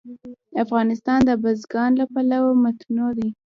[0.63, 3.29] افغانستان د بزګان له پلوه متنوع دی.